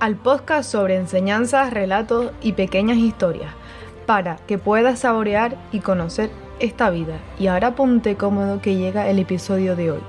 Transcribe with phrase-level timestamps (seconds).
[0.00, 3.54] al podcast sobre enseñanzas, relatos y pequeñas historias
[4.06, 7.18] para que puedas saborear y conocer esta vida.
[7.38, 10.00] Y ahora ponte cómodo que llega el episodio de hoy.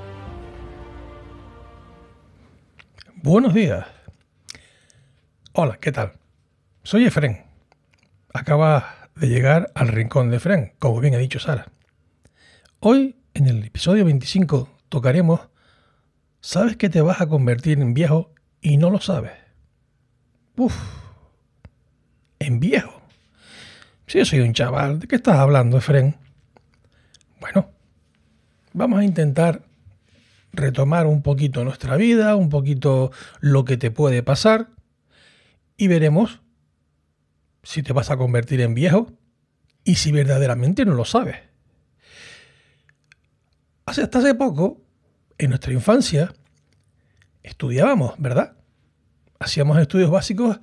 [3.15, 3.85] Buenos días.
[5.53, 6.13] Hola, ¿qué tal?
[6.83, 7.43] Soy Efren.
[8.33, 11.65] Acaba de llegar al rincón de Efren, como bien ha dicho Sara.
[12.79, 15.49] Hoy, en el episodio 25, tocaremos
[16.39, 19.33] ¿Sabes que te vas a convertir en viejo y no lo sabes?
[20.55, 20.75] Uf,
[22.39, 22.96] en viejo.
[24.07, 26.15] Si yo soy un chaval, ¿de qué estás hablando, Efren?
[27.41, 27.71] Bueno,
[28.71, 29.63] vamos a intentar
[30.53, 34.69] retomar un poquito nuestra vida, un poquito lo que te puede pasar
[35.75, 36.39] y veremos
[37.63, 39.11] si te vas a convertir en viejo
[39.83, 41.35] y si verdaderamente no lo sabes.
[43.85, 44.85] Hasta hace poco,
[45.37, 46.33] en nuestra infancia,
[47.43, 48.55] estudiábamos, ¿verdad?
[49.37, 50.61] Hacíamos estudios básicos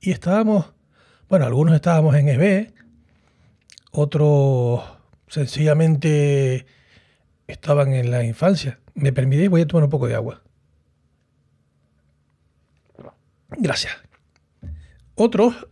[0.00, 0.72] y estábamos,
[1.28, 2.72] bueno, algunos estábamos en EB,
[3.96, 4.84] otros
[5.26, 6.66] sencillamente
[7.46, 8.78] estaban en la infancia.
[8.94, 9.48] ¿Me permitís?
[9.48, 10.42] Voy a tomar un poco de agua.
[13.48, 13.94] Gracias.
[15.14, 15.66] Otros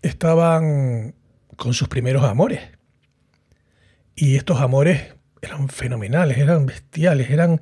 [0.00, 1.14] estaban
[1.56, 2.60] con sus primeros amores.
[4.14, 7.60] Y estos amores eran fenomenales, eran bestiales, eran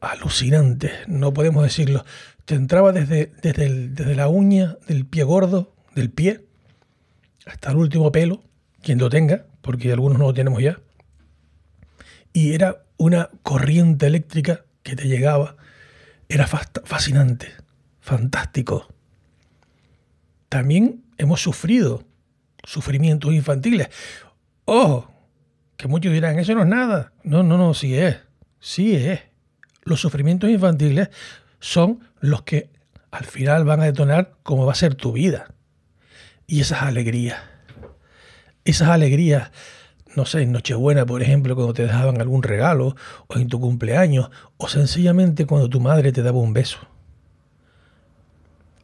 [0.00, 2.04] alucinantes, no podemos decirlo.
[2.44, 6.44] Te entraba desde, desde, desde la uña del pie gordo, del pie,
[7.44, 8.44] hasta el último pelo,
[8.82, 10.80] quien lo tenga, porque algunos no lo tenemos ya.
[12.32, 15.56] Y era una corriente eléctrica que te llegaba.
[16.28, 17.52] Era fascinante,
[18.00, 18.88] fantástico.
[20.48, 22.04] También hemos sufrido
[22.64, 23.88] sufrimientos infantiles.
[24.64, 25.10] Ojo,
[25.76, 27.12] que muchos dirán, eso no es nada.
[27.24, 28.18] No, no, no, sí es.
[28.60, 29.20] Sí es.
[29.82, 31.08] Los sufrimientos infantiles
[31.58, 32.70] son los que
[33.10, 35.52] al final van a detonar cómo va a ser tu vida.
[36.46, 37.49] Y esas alegrías
[38.64, 39.50] esas alegrías,
[40.16, 42.96] no sé, en Nochebuena, por ejemplo, cuando te dejaban algún regalo,
[43.28, 46.78] o en tu cumpleaños, o sencillamente cuando tu madre te daba un beso.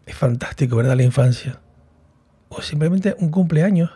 [0.06, 0.96] Es fantástico, ¿verdad?
[0.96, 1.60] La infancia.
[2.48, 3.90] O simplemente un cumpleaños.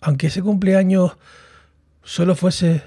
[0.00, 1.16] Aunque ese cumpleaños
[2.02, 2.82] solo fuese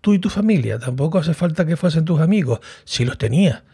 [0.00, 3.64] tú y tu familia, tampoco hace falta que fuesen tus amigos, si los tenías.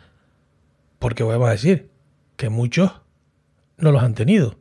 [0.98, 1.90] Porque vamos a decir
[2.36, 2.90] que muchos
[3.76, 4.56] no los han tenido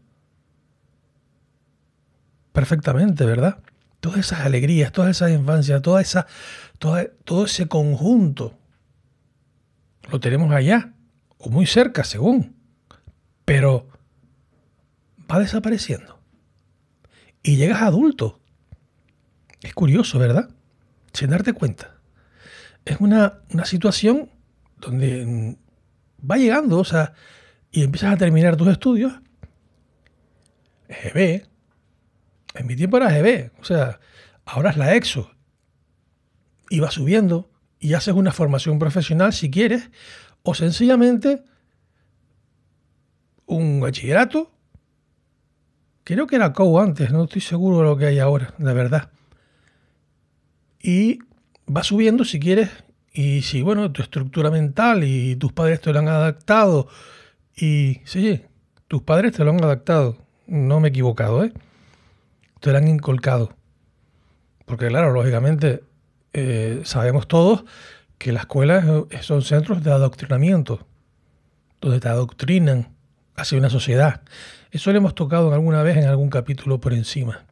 [2.54, 3.60] perfectamente, ¿verdad?
[4.00, 6.28] Todas esas alegrías, todas esas infancias, toda esa,
[6.80, 8.58] todo ese conjunto,
[10.10, 10.94] lo tenemos allá,
[11.38, 12.56] o muy cerca, según,
[13.44, 13.88] pero
[15.30, 16.20] va desapareciendo.
[17.42, 18.40] Y llegas adulto.
[19.62, 20.50] Es curioso, ¿verdad?
[21.14, 21.96] Sin darte cuenta.
[22.86, 24.30] Es una, una situación
[24.78, 25.58] donde
[26.20, 27.14] va llegando, o sea,
[27.72, 29.14] y empiezas a terminar tus estudios,
[31.14, 31.48] ve
[32.54, 34.00] en mi tiempo era GB, o sea,
[34.46, 35.32] ahora es la EXO.
[36.70, 37.50] Y va subiendo
[37.80, 39.90] y haces una formación profesional si quieres,
[40.44, 41.44] o sencillamente
[43.46, 44.52] un bachillerato.
[46.04, 49.10] Creo que era COU antes, no estoy seguro de lo que hay ahora, de verdad.
[50.82, 51.20] Y
[51.74, 52.70] va subiendo si quieres,
[53.14, 56.88] y si, bueno, tu estructura mental y tus padres te lo han adaptado,
[57.56, 58.42] y sí,
[58.88, 61.54] tus padres te lo han adaptado, no me he equivocado, ¿eh?
[62.64, 63.54] Te lo han inculcado.
[64.64, 65.84] Porque claro, lógicamente
[66.32, 67.66] eh, sabemos todos
[68.18, 68.86] que las escuelas
[69.20, 70.88] son centros de adoctrinamiento,
[71.82, 72.88] donde te adoctrinan
[73.36, 74.22] hacia una sociedad.
[74.72, 77.44] Eso lo hemos tocado alguna vez en algún capítulo por encima.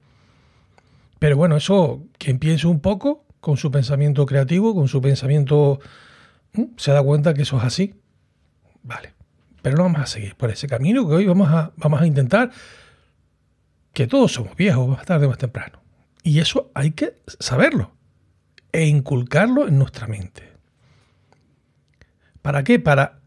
[1.19, 5.81] Pero bueno, eso, quien piense un poco con su pensamiento creativo, con su pensamiento,
[6.77, 7.95] se da cuenta que eso es así.
[8.81, 9.13] Vale.
[9.61, 12.51] Pero no vamos a seguir por ese camino que hoy vamos a, vamos a intentar
[13.93, 15.81] que todos somos viejos más tarde o más temprano.
[16.23, 17.91] Y eso hay que saberlo
[18.71, 20.51] e inculcarlo en nuestra mente.
[22.41, 22.79] ¿Para qué?
[22.79, 23.19] Para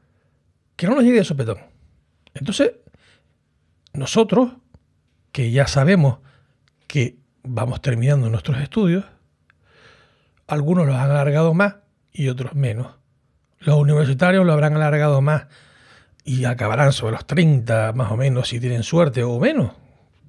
[0.77, 1.59] que no nos llegue el sopetón.
[2.35, 2.73] Entonces,
[3.93, 4.53] nosotros,
[5.33, 6.19] que ya sabemos
[6.87, 9.05] que vamos terminando nuestros estudios,
[10.47, 11.77] algunos los han alargado más
[12.13, 12.95] y otros menos.
[13.59, 15.47] Los universitarios lo habrán alargado más
[16.25, 19.73] y acabarán sobre los 30 más o menos si tienen suerte o menos,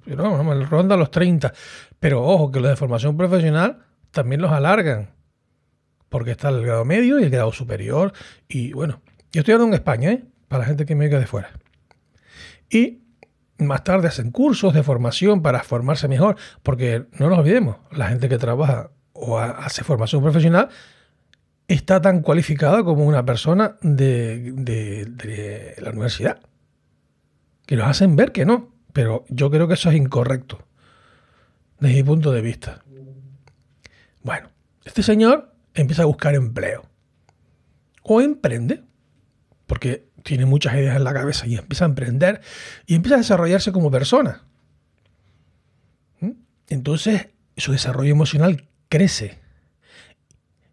[0.06, 1.52] No, ronda los 30.
[1.98, 5.10] Pero ojo, que los de formación profesional también los alargan.
[6.08, 8.12] Porque está el grado medio y el grado superior.
[8.48, 10.24] Y bueno, yo estoy hablando en España, ¿eh?
[10.48, 11.50] Para la gente que me oiga de fuera.
[12.70, 13.02] Y
[13.58, 16.36] más tarde hacen cursos de formación para formarse mejor.
[16.62, 20.68] Porque no nos olvidemos, la gente que trabaja o hace formación profesional
[21.68, 26.38] está tan cualificada como una persona de, de la universidad.
[27.66, 28.75] Que nos hacen ver que no.
[28.96, 30.66] Pero yo creo que eso es incorrecto.
[31.78, 32.82] Desde mi punto de vista.
[34.22, 34.48] Bueno,
[34.86, 36.88] este señor empieza a buscar empleo.
[38.02, 38.84] O emprende,
[39.66, 42.40] porque tiene muchas ideas en la cabeza y empieza a emprender
[42.86, 44.46] y empieza a desarrollarse como persona.
[46.20, 46.30] ¿Mm?
[46.68, 47.28] Entonces
[47.58, 49.38] su desarrollo emocional crece.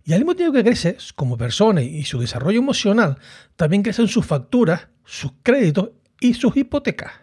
[0.06, 3.18] Y al mismo tiempo que crece como persona y su desarrollo emocional,
[3.58, 5.90] también crecen sus facturas, sus créditos
[6.22, 7.23] y sus hipotecas.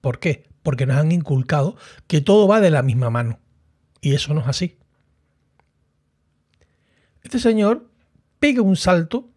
[0.00, 0.44] ¿Por qué?
[0.62, 1.76] Porque nos han inculcado
[2.06, 3.38] que todo va de la misma mano.
[4.00, 4.78] Y eso no es así.
[7.22, 7.88] Este señor
[8.38, 9.28] pega un salto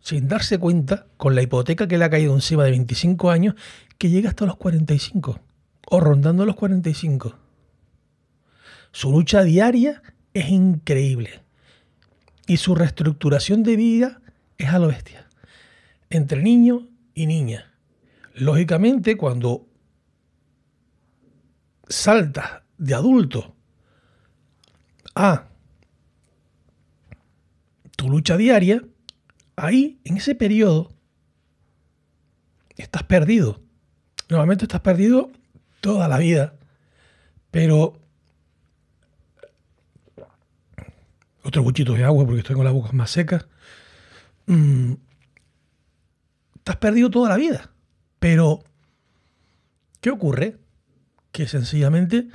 [0.00, 3.56] sin darse cuenta con la hipoteca que le ha caído encima de 25 años
[3.98, 5.40] que llega hasta los 45
[5.88, 7.36] o rondando los 45.
[8.92, 11.42] Su lucha diaria es increíble
[12.46, 14.20] y su reestructuración de vida
[14.58, 15.26] es a lo bestia.
[16.08, 17.72] Entre niño y niña.
[18.34, 19.66] Lógicamente, cuando
[21.88, 23.54] saltas de adulto
[25.14, 25.48] a
[27.96, 28.84] tu lucha diaria,
[29.56, 30.92] ahí, en ese periodo,
[32.76, 33.62] estás perdido.
[34.28, 35.30] Normalmente estás perdido
[35.80, 36.54] toda la vida,
[37.50, 37.98] pero...
[41.42, 43.46] Otro buchito de agua porque estoy con la boca más seca.
[44.46, 44.94] Mm,
[46.56, 47.70] estás perdido toda la vida.
[48.18, 48.64] Pero,
[50.00, 50.58] ¿qué ocurre?
[51.36, 52.28] Que sencillamente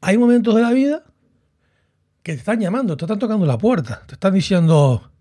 [0.00, 1.04] hay momentos de la vida
[2.22, 5.12] que te están llamando, te están tocando la puerta, te están diciendo,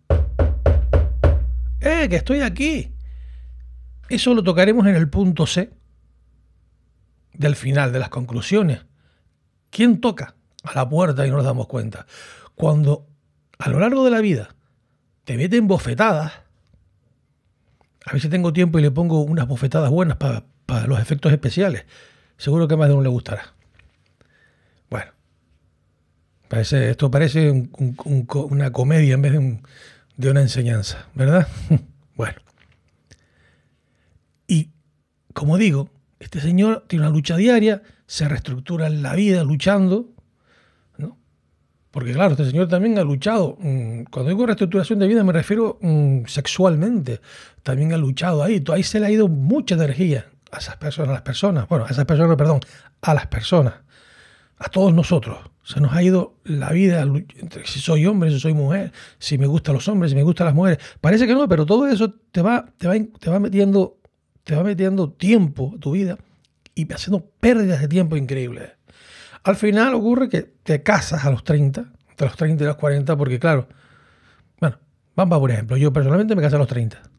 [1.81, 2.95] ¡eh, que estoy aquí!
[4.07, 5.73] Eso lo tocaremos en el punto C
[7.33, 8.85] del final, de las conclusiones.
[9.71, 12.05] ¿Quién toca a la puerta y no nos damos cuenta?
[12.55, 13.07] Cuando
[13.59, 14.55] a lo largo de la vida
[15.25, 16.31] te meten bofetadas,
[18.05, 21.83] a si tengo tiempo y le pongo unas bofetadas buenas para los efectos especiales.
[22.41, 23.53] Seguro que más de uno le gustará
[26.59, 27.69] esto parece
[28.05, 29.33] una comedia en vez
[30.17, 31.47] de, una enseñanza, ¿verdad?
[32.15, 32.39] bueno.
[34.47, 34.69] Y
[35.33, 35.89] como digo,
[36.19, 40.09] este señor tiene una lucha diaria, se reestructura en la vida luchando,
[40.97, 41.17] ¿no?
[41.89, 43.57] Porque claro, este señor también ha luchado.
[43.59, 47.21] Mm, cuando digo reestructuración de vida me refiero mm, sexualmente.
[47.63, 48.61] También ha luchado ahí.
[48.73, 51.67] Ahí se le ha ido mucha energía a esas personas, a las personas.
[51.67, 52.59] Bueno, a esas personas, perdón,
[53.01, 53.75] a las personas.
[54.57, 55.37] A todos nosotros.
[55.63, 57.05] Se nos ha ido la vida
[57.65, 60.55] si soy hombre, si soy mujer, si me gustan los hombres, si me gustan las
[60.55, 60.79] mujeres.
[60.99, 63.97] Parece que no, pero todo eso te va, te va, te va metiendo,
[64.43, 66.17] te va metiendo tiempo a tu vida
[66.75, 68.71] y haciendo pérdidas de tiempo increíbles.
[69.43, 73.17] Al final ocurre que te casas a los 30, entre los 30 y los 40,
[73.17, 73.67] porque claro,
[74.59, 74.77] bueno,
[75.15, 77.10] vamos por ejemplo, yo personalmente me casé a los 30.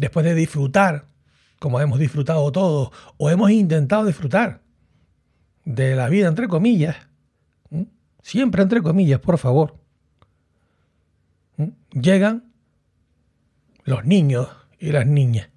[0.00, 1.04] Después de disfrutar,
[1.58, 4.62] como hemos disfrutado todos, o hemos intentado disfrutar
[5.66, 6.96] de la vida, entre comillas,
[8.22, 9.76] siempre entre comillas, por favor,
[11.92, 12.50] llegan
[13.84, 15.50] los niños y las niñas.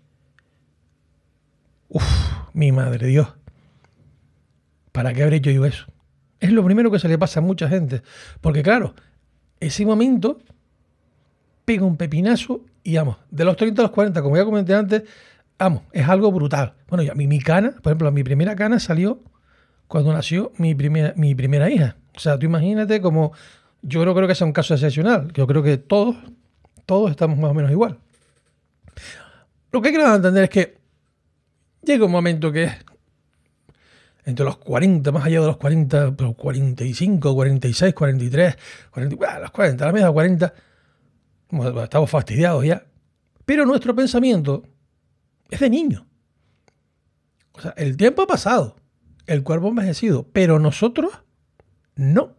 [1.88, 2.04] Uf,
[2.52, 3.34] mi madre Dios.
[4.92, 5.86] ¿Para qué habré hecho yo eso?
[6.42, 8.02] Es lo primero que se le pasa a mucha gente.
[8.42, 8.94] Porque claro,
[9.62, 10.40] ese momento
[11.64, 15.04] pega un pepinazo y vamos, de los 30 a los 40, como ya comenté antes,
[15.58, 16.74] vamos, es algo brutal.
[16.88, 19.22] Bueno, ya mi, mi cana, por ejemplo, mi primera cana salió
[19.88, 21.98] cuando nació mi primera, mi primera hija.
[22.16, 23.32] O sea, tú imagínate como,
[23.82, 26.16] yo no creo que sea un caso excepcional, yo creo que todos,
[26.86, 28.00] todos estamos más o menos igual.
[29.72, 30.78] Lo que quiero entender es que
[31.84, 32.70] llega un momento que
[34.26, 38.58] entre los 40, más allá de los 40, 45, 46, 43,
[38.92, 40.54] 40, los 40, la media 40,
[41.84, 42.86] estamos fastidiados ya.
[43.46, 44.64] Pero nuestro pensamiento
[45.50, 46.08] es de niño.
[47.54, 48.76] O sea, el tiempo ha pasado
[49.28, 51.12] el cuerpo envejecido, pero nosotros
[51.96, 52.36] no.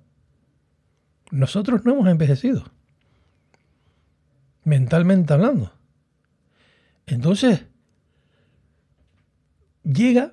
[1.31, 2.65] Nosotros no hemos envejecido.
[4.65, 5.73] Mentalmente hablando.
[7.07, 7.67] Entonces,
[9.83, 10.33] llega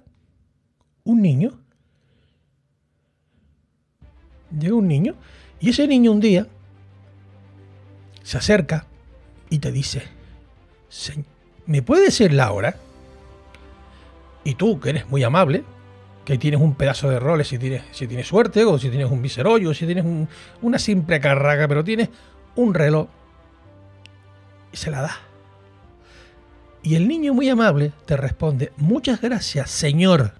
[1.03, 1.59] un niño,
[4.57, 5.15] llega un niño,
[5.59, 6.47] y ese niño un día
[8.31, 8.85] se acerca
[9.49, 10.03] y te dice,
[11.65, 12.77] ¿me puede decir la hora?
[14.45, 15.65] Y tú, que eres muy amable,
[16.23, 19.21] que tienes un pedazo de roles si tienes, si tienes suerte, o si tienes un
[19.21, 20.05] viserollo, si tienes
[20.61, 22.07] una simple carraca, pero tienes
[22.55, 23.09] un reloj.
[24.71, 25.17] Y se la da.
[26.83, 30.35] Y el niño muy amable te responde, muchas gracias, señor.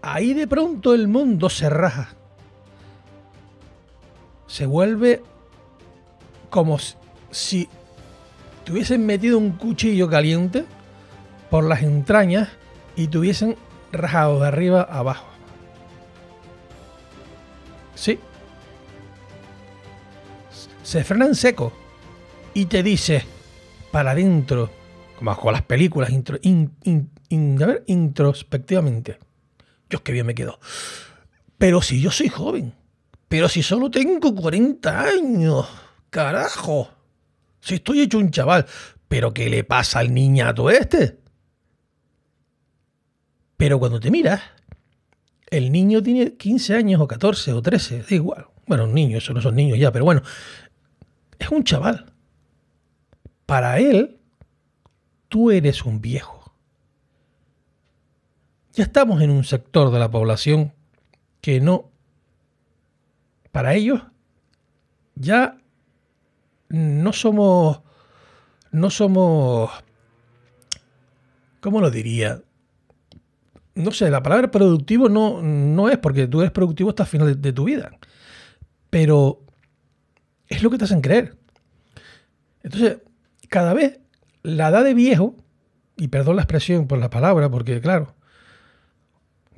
[0.00, 2.14] Ahí de pronto el mundo se raja.
[4.48, 5.22] Se vuelve
[6.50, 6.78] como
[7.30, 7.68] si
[8.64, 10.64] te hubiesen metido un cuchillo caliente
[11.50, 12.48] por las entrañas
[12.96, 13.56] y te hubiesen
[13.92, 15.28] rajado de arriba a abajo.
[17.94, 18.18] Sí.
[20.82, 21.72] Se frena en seco
[22.54, 23.24] y te dice,
[23.92, 24.70] para adentro,
[25.16, 26.38] como con las películas, intro,
[27.86, 29.18] introspectivamente.
[29.88, 30.58] Dios, qué bien me quedo.
[31.58, 32.74] Pero si yo soy joven,
[33.28, 35.66] pero si solo tengo 40 años,
[36.10, 36.88] carajo.
[37.60, 38.66] Si estoy hecho un chaval,
[39.08, 41.18] pero ¿qué le pasa al niñato este?
[43.56, 44.40] Pero cuando te miras,
[45.50, 48.46] el niño tiene 15 años o 14 o 13, da igual.
[48.66, 50.22] Bueno, un niño, eso no son niños ya, pero bueno,
[51.38, 52.12] es un chaval
[53.46, 54.20] para él,
[55.28, 56.54] tú eres un viejo.
[58.74, 60.74] Ya estamos en un sector de la población
[61.40, 61.90] que no,
[63.52, 64.02] para ellos,
[65.14, 65.58] ya
[66.68, 67.80] no somos,
[68.70, 69.70] no somos,
[71.60, 72.42] ¿cómo lo diría?
[73.74, 77.26] No sé, la palabra productivo no, no es porque tú eres productivo hasta el final
[77.28, 77.92] de, de tu vida,
[78.90, 79.40] pero
[80.48, 81.36] es lo que te hacen creer.
[82.62, 82.98] Entonces,
[83.48, 84.00] cada vez
[84.42, 85.36] la edad de viejo,
[85.96, 88.14] y perdón la expresión por la palabra, porque claro,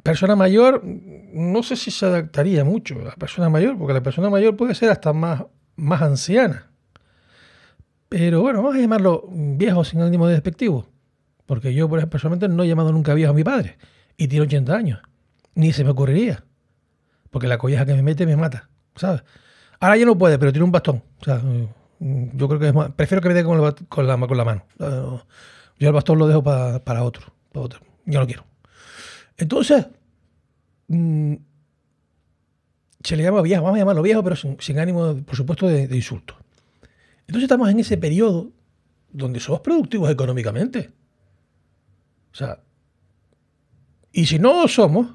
[0.03, 4.31] persona mayor, no sé si se adaptaría mucho a la persona mayor, porque la persona
[4.31, 5.45] mayor puede ser hasta más,
[5.77, 6.71] más anciana.
[8.09, 10.87] Pero bueno, vamos a llamarlo viejo sin ánimo de despectivo.
[11.47, 13.79] Porque yo, por ejemplo, personalmente no he llamado nunca viejo a mi padre.
[14.17, 15.01] Y tiene 80 años.
[15.55, 16.45] Ni se me ocurriría.
[17.31, 18.69] Porque la colleja que me mete me mata.
[18.97, 19.23] ¿Sabes?
[19.79, 21.03] Ahora ya no puede, pero tiene un bastón.
[21.21, 21.41] O sea,
[22.01, 24.65] yo creo que es más, prefiero que me dé con, la, con la mano.
[25.79, 27.81] Yo el bastón lo dejo para, otro, otro.
[28.05, 28.45] Yo no quiero.
[29.41, 29.87] Entonces,
[30.89, 31.35] mm,
[33.03, 35.97] se le llama viejo, vamos a llamarlo viejo, pero sin, ánimo, por supuesto, de, de,
[35.97, 36.37] insulto.
[37.21, 38.53] Entonces estamos en ese periodo
[39.11, 40.93] donde somos productivos económicamente.
[42.33, 42.61] O sea,
[44.13, 45.07] y si no somos,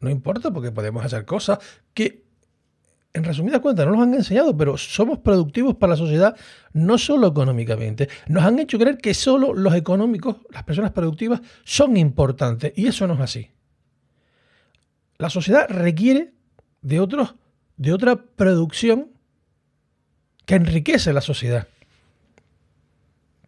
[0.00, 1.60] no importa porque podemos hacer cosas
[1.94, 2.24] que
[3.14, 6.36] en resumidas cuentas, no nos han enseñado, pero somos productivos para la sociedad
[6.72, 8.08] no solo económicamente.
[8.28, 12.72] Nos han hecho creer que solo los económicos, las personas productivas, son importantes.
[12.76, 13.50] Y eso no es así.
[15.16, 16.32] La sociedad requiere
[16.82, 17.34] de, otros,
[17.76, 19.10] de otra producción
[20.44, 21.66] que enriquece la sociedad.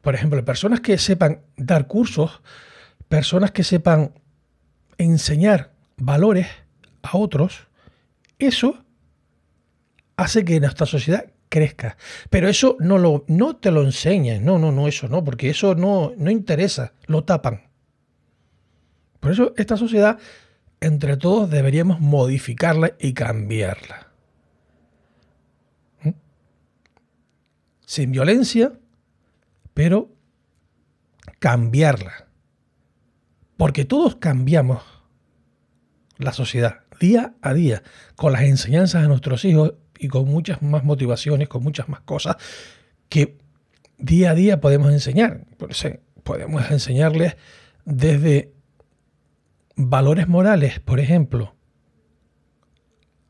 [0.00, 2.40] Por ejemplo, personas que sepan dar cursos,
[3.08, 4.14] personas que sepan
[4.98, 6.48] enseñar valores
[7.02, 7.68] a otros,
[8.38, 8.82] eso
[10.20, 11.96] hace que nuestra sociedad crezca.
[12.28, 15.74] Pero eso no, lo, no te lo enseñan, no, no, no, eso no, porque eso
[15.74, 17.68] no, no interesa, lo tapan.
[19.18, 20.18] Por eso esta sociedad,
[20.80, 24.08] entre todos, deberíamos modificarla y cambiarla.
[26.02, 26.10] ¿Mm?
[27.86, 28.72] Sin violencia,
[29.72, 30.10] pero
[31.38, 32.26] cambiarla.
[33.56, 34.82] Porque todos cambiamos
[36.18, 37.82] la sociedad día a día
[38.14, 42.36] con las enseñanzas de nuestros hijos y con muchas más motivaciones, con muchas más cosas
[43.10, 43.36] que
[43.98, 45.44] día a día podemos enseñar.
[46.22, 47.36] Podemos enseñarles
[47.84, 48.54] desde
[49.76, 51.54] valores morales, por ejemplo,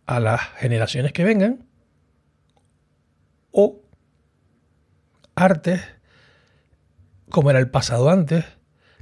[0.07, 1.67] a las generaciones que vengan,
[3.51, 3.83] o
[5.35, 5.81] artes
[7.31, 8.45] como era el pasado antes,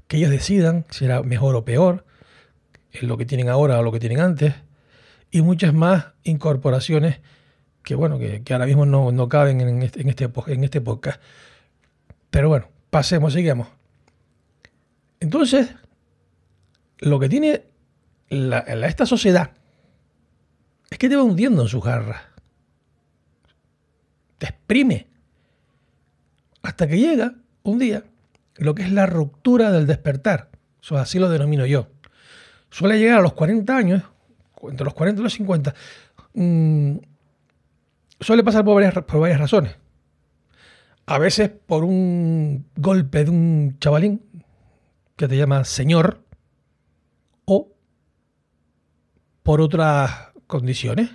[0.07, 2.07] que ellos decidan si era mejor o peor,
[2.93, 4.55] en lo que tienen ahora o lo que tienen antes,
[5.31, 7.21] y muchas más incorporaciones
[7.89, 11.23] que bueno, que, ahora mismo no, caben en este, en, este, en este podcast.
[12.29, 13.67] Pero bueno, pasemos, sigamos.
[15.21, 15.75] Entonces,
[16.99, 17.65] lo que tiene
[18.29, 19.53] esta sociedad
[20.91, 22.21] es que te va hundiendo en sus garras.
[24.37, 25.07] Te exprime.
[26.61, 28.05] Hasta que llega un día
[28.57, 30.51] lo que es la ruptura del despertar.
[30.83, 31.89] Eso así lo denomino yo.
[32.69, 34.03] Suele llegar a los 40 años,
[34.63, 35.75] entre los 40 y los 50,
[38.21, 39.77] suele pasar por varias, por varias razones.
[41.07, 44.23] A veces por un golpe de un chavalín
[45.17, 46.23] que te llama señor
[47.45, 47.73] o
[49.43, 51.11] por otras condiciones,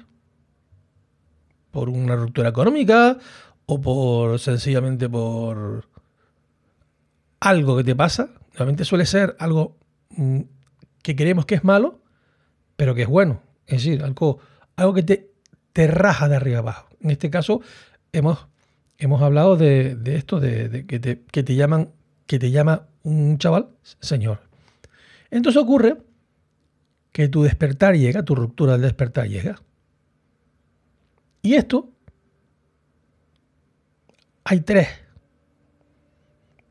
[1.72, 3.18] por una ruptura económica
[3.66, 5.88] o por sencillamente por
[7.40, 9.78] algo que te pasa normalmente suele ser algo
[10.10, 10.42] mm,
[11.02, 12.02] que creemos que es malo,
[12.76, 13.42] pero que es bueno.
[13.66, 14.40] Es decir, algo,
[14.76, 15.32] algo que te,
[15.74, 16.88] te raja de arriba abajo.
[17.04, 17.62] En este caso,
[18.14, 18.48] hemos,
[18.98, 21.92] hemos hablado de, esto, de, que, te, llaman,
[22.26, 23.68] que te llama un chaval
[24.00, 24.40] señor.
[25.30, 25.98] Entonces ocurre
[27.12, 29.62] que tu despertar llega, tu ruptura del despertar llega.
[31.42, 31.90] Y esto,
[34.46, 34.88] hay tres,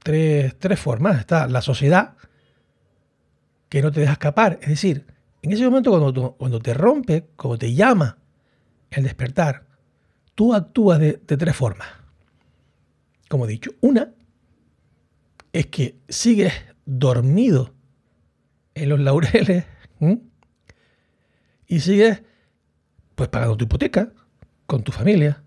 [0.03, 1.19] tres, tres formas.
[1.19, 2.17] Está la sociedad,
[3.69, 4.59] que no te deja escapar.
[4.63, 5.07] Es decir,
[5.43, 8.19] en ese momento cuando, cuando te rompe, cuando te llama
[8.91, 9.67] el despertar,
[10.35, 11.89] tú actúas de, tres formas.
[13.29, 14.13] Como he dicho, una
[15.53, 16.53] es que sigues
[16.85, 17.75] dormido
[18.75, 19.65] en los laureles
[21.67, 22.23] y sigues
[23.15, 24.13] pues pagando tu hipoteca
[24.67, 25.43] con tu familia,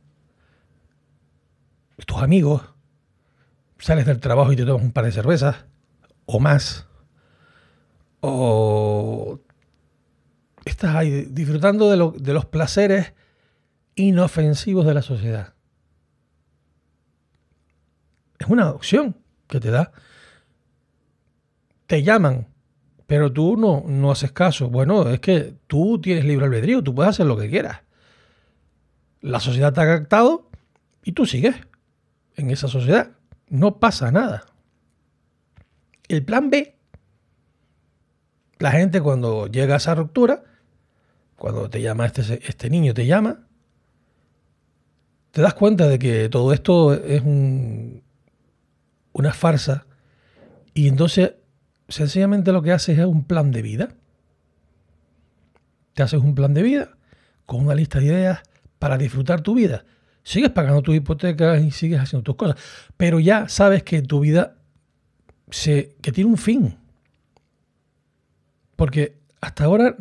[2.05, 2.61] tus amigos,
[3.79, 5.65] sales del trabajo y te tomas un par de cervezas
[6.25, 6.87] o más,
[8.21, 9.39] o
[10.65, 13.13] estás ahí disfrutando de, de los placeres
[13.95, 15.53] inofensivos de la sociedad.
[18.39, 19.15] Es una opción
[19.47, 19.91] que te da.
[21.87, 22.47] Te llaman,
[23.07, 24.69] pero tú no, no haces caso.
[24.69, 27.81] Bueno, es que tú tienes libre albedrío, tú puedes hacer lo que quieras.
[29.21, 30.49] La sociedad te ha captado
[31.03, 31.55] y tú sigues
[32.35, 33.11] en esa sociedad.
[33.47, 34.45] No pasa nada.
[36.07, 36.75] El plan B,
[38.59, 40.43] la gente cuando llega a esa ruptura,
[41.35, 43.47] cuando te llama este, este niño, te llama,
[45.35, 47.21] te das cuenta de que todo esto es
[49.11, 49.85] una farsa
[50.73, 51.33] y entonces
[51.89, 53.89] sencillamente lo que haces es un plan de vida.
[55.93, 56.95] Te haces un plan de vida
[57.45, 58.43] con una lista de ideas
[58.79, 59.83] para disfrutar tu vida.
[60.23, 62.55] Sigues pagando tus hipotecas y sigues haciendo tus cosas,
[62.95, 64.55] pero ya sabes que tu vida
[65.49, 66.77] que tiene un fin.
[68.77, 69.97] Porque hasta ahora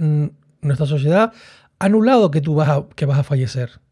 [0.61, 1.33] nuestra sociedad
[1.81, 3.83] ha anulado que tú vas que vas a fallecer.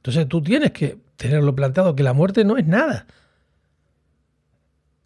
[0.00, 3.06] Entonces tú tienes que tenerlo planteado, que la muerte no es nada.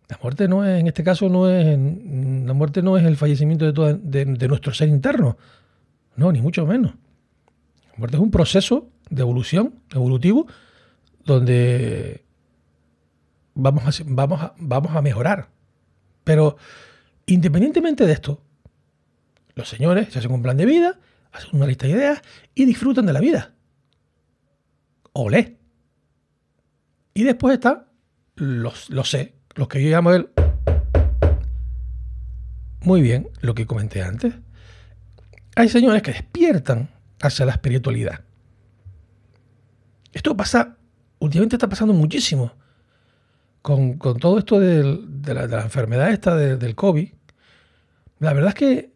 [0.08, 3.72] La muerte no es, en este caso, no es, la muerte no es el fallecimiento
[3.72, 5.36] de, de, nuestro ser interno.
[6.14, 6.92] No, ni mucho menos.
[7.90, 10.46] La muerte es un proceso de evolución, evolutivo,
[11.24, 12.22] donde
[13.54, 15.48] vamos a, vamos a, vamos a mejorar.
[16.22, 16.56] Pero
[17.26, 18.40] independientemente de esto,
[19.56, 21.00] los señores se hacen un plan de vida,
[21.32, 22.22] hacen una lista de ideas
[22.54, 23.53] y disfrutan de la vida.
[25.14, 25.56] Olé.
[27.14, 27.88] Y después está
[28.36, 30.28] los, los sé, los que yo llamo el...
[32.80, 34.34] Muy bien, lo que comenté antes.
[35.56, 36.90] Hay señores que despiertan
[37.22, 38.20] hacia la espiritualidad.
[40.12, 40.76] Esto pasa,
[41.20, 42.52] últimamente está pasando muchísimo.
[43.62, 44.82] Con, todo esto de,
[45.32, 47.08] la, enfermedad esta del COVID.
[48.18, 48.94] La verdad es que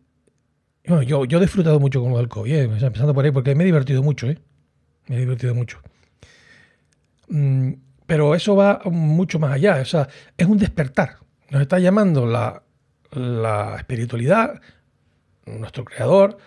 [0.89, 2.63] bueno, yo, yo he disfrutado mucho con lo del COVID, ¿eh?
[2.63, 4.27] empezando por ahí, porque me he divertido mucho.
[4.27, 4.39] ¿eh?
[5.07, 5.81] Me he divertido mucho.
[7.29, 7.73] Mm,
[8.07, 11.19] pero eso va mucho más allá, o sea, es un despertar.
[11.51, 12.63] Nos está llamando la,
[13.79, 14.61] espiritualidad,
[15.47, 16.39] nuestro creador,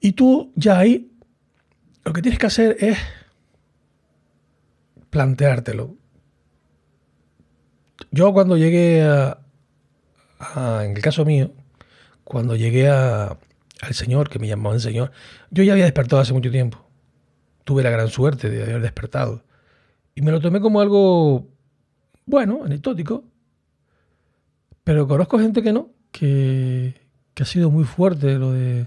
[0.00, 1.10] y tú ya ahí
[2.04, 2.98] lo que tienes que hacer es
[5.10, 5.96] planteártelo.
[8.10, 9.38] Yo cuando llegué a,
[10.84, 11.52] en el caso mío,
[12.24, 13.38] cuando llegué a,
[13.80, 15.12] al Señor, que me el Señor,
[15.50, 16.85] yo ya había despertado hace mucho tiempo.
[17.66, 19.42] Tuve la gran suerte de haber despertado.
[20.14, 21.48] Y me lo tomé como algo
[22.24, 23.24] bueno, anecdótico.
[24.84, 26.94] Pero conozco gente que no, que,
[27.40, 28.86] ha sido muy fuerte lo de...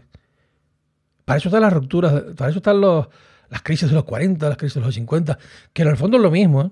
[1.25, 3.09] Para eso están las rupturas, para eso están los,
[3.49, 5.37] las crisis de los 40, las crisis de los 50,
[5.73, 6.71] que en el fondo es lo mismo, ¿eh?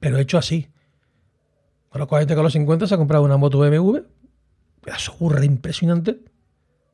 [0.00, 0.70] pero hecho así.
[1.90, 3.98] A los 40 con los 50 se ha comprado una moto BMW,
[4.80, 6.24] pedazo burra impresionante,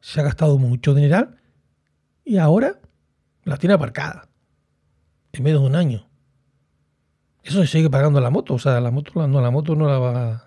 [0.01, 1.31] se ha gastado mucho dinero
[2.25, 2.81] y ahora
[3.45, 4.29] la tiene aparcada
[5.33, 6.07] en medio de un año.
[7.43, 8.55] Eso se sigue pagando la moto.
[8.55, 10.45] O sea, la moto no, la moto no la va.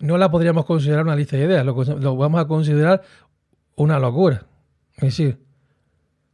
[0.00, 1.64] No la podríamos considerar una lista de ideas.
[1.64, 3.02] Lo, vamos a considerar
[3.76, 4.46] una locura.
[4.96, 5.40] Es decir,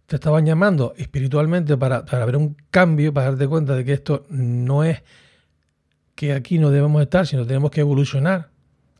[0.06, 4.26] te estaban llamando espiritualmente para, para ver un cambio, para darte cuenta de que esto
[4.28, 5.02] no es
[6.16, 8.50] que aquí no debemos estar, sino tenemos que evolucionar,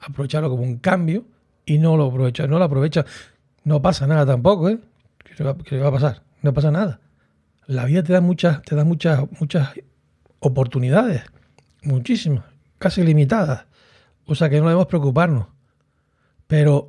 [0.01, 1.25] aprovecharlo como un cambio
[1.67, 3.05] y no lo aprovecha, no lo aprovecha.
[3.65, 4.79] No pasa nada tampoco, ¿eh?
[5.65, 6.23] ¿Qué va a pasar?
[6.43, 7.01] No pasa nada
[7.71, 9.71] la vida te da muchas, te da muchas, muchas
[10.41, 11.23] oportunidades,
[11.85, 12.45] muchísimas,
[12.79, 13.67] casi limitadas.
[14.27, 15.47] O sea que no debemos preocuparnos.
[16.49, 16.89] Pero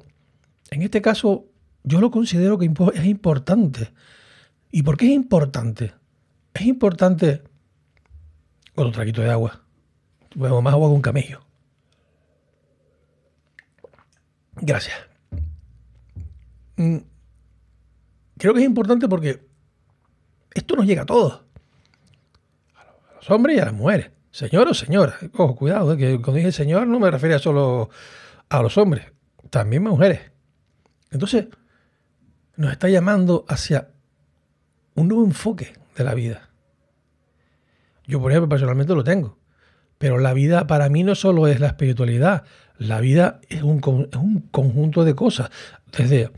[0.72, 1.46] en este caso,
[1.84, 3.94] yo lo considero que es importante.
[4.72, 5.94] ¿Y por qué es importante?
[6.56, 7.44] Es importante
[8.74, 9.62] otro traguito de agua.
[10.34, 11.42] Bebo más agua que un camello.
[14.56, 14.98] Gracias.
[18.42, 19.40] Creo que es importante porque
[20.56, 21.44] esto nos llega a todos.
[22.74, 24.10] A los hombres y a las mujeres.
[24.32, 25.16] Señor o señora.
[25.34, 27.92] Ojo, cuidado, eh, que cuando dije señor no me refería solo
[28.50, 29.06] a los hombres,
[29.52, 30.32] también a mujeres.
[31.12, 31.50] Entonces,
[32.56, 33.90] nos está llamando hacia
[34.96, 36.50] un nuevo enfoque de la vida.
[38.08, 39.38] Yo, por ejemplo, personalmente lo tengo.
[40.00, 42.46] Pero la vida para mí no solo es la espiritualidad,
[42.80, 45.52] la vida es un, es un conjunto de cosas.
[45.96, 46.32] Desde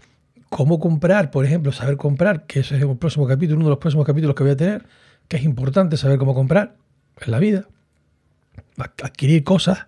[0.54, 3.80] cómo comprar, por ejemplo, saber comprar, que ese es el próximo capítulo, uno de los
[3.80, 4.86] próximos capítulos que voy a tener,
[5.28, 6.76] que es importante saber cómo comprar
[7.26, 7.68] en la vida,
[8.78, 9.88] adquirir cosas,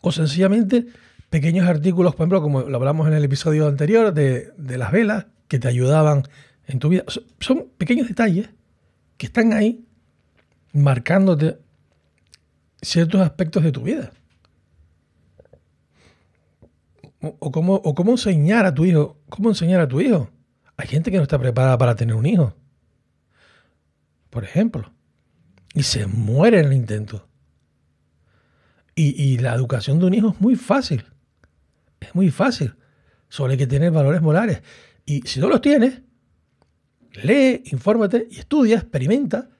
[0.00, 0.86] o sencillamente
[1.30, 5.26] pequeños artículos, por ejemplo, como lo hablamos en el episodio anterior, de, de las velas,
[5.48, 6.22] que te ayudaban
[6.68, 7.02] en tu vida.
[7.40, 8.50] Son pequeños detalles
[9.16, 9.84] que están ahí
[10.72, 11.58] marcándote
[12.80, 14.12] ciertos aspectos de tu vida.
[17.22, 19.18] O, cómo, o cómo enseñar a tu hijo.
[19.28, 20.30] ¿Cómo enseñar a tu hijo?
[20.76, 22.54] Hay gente que no está preparada para tener un hijo.
[24.30, 24.92] Por ejemplo.
[25.74, 27.28] Y se muere en el intento.
[28.94, 31.04] Y, y la educación de un hijo es muy fácil.
[32.00, 32.74] Es muy fácil.
[33.28, 34.62] Solo hay que tener valores morales.
[35.04, 36.00] Y si no los tienes,
[37.22, 39.50] lee, infórmate y estudia, experimenta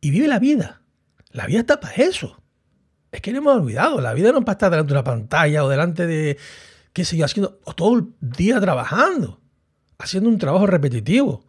[0.00, 0.82] y vive la vida.
[1.30, 2.40] La vida está para eso.
[3.10, 5.64] Es que no hemos olvidado, la vida no es para estar delante de una pantalla
[5.64, 6.38] o delante de,
[6.96, 9.38] qué sé haciendo todo el día trabajando,
[9.98, 11.44] haciendo un trabajo repetitivo.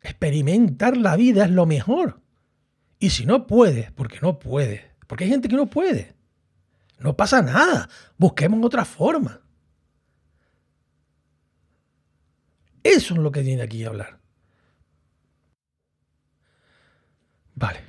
[0.00, 2.20] Experimentar la vida es lo mejor.
[3.00, 6.14] Y si no puedes, porque no puedes, porque hay gente que no puede,
[7.00, 9.40] no pasa nada, busquemos otra forma.
[12.84, 14.20] Eso es lo que tiene aquí a hablar.
[17.56, 17.80] Vale.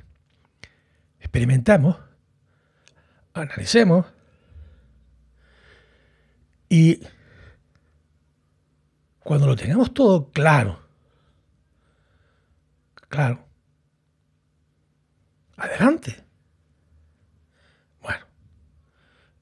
[1.20, 1.96] Experimentamos,
[3.34, 4.06] analicemos
[6.72, 6.98] y
[9.20, 10.80] cuando lo tengamos todo claro,
[13.10, 13.44] claro,
[15.58, 16.24] adelante.
[18.00, 18.24] Bueno,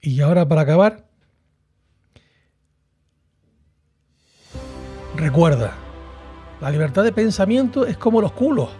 [0.00, 1.06] y ahora para acabar,
[5.14, 5.74] Recuerda,
[6.60, 8.70] la libertad de pensamiento es como los culos.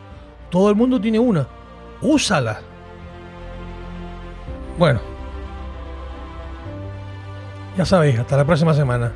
[0.49, 1.47] Todo el mundo tiene una.
[2.01, 2.63] Úsala.
[4.79, 5.10] Bueno.
[7.81, 9.11] Ya sabéis, hasta la próxima semana.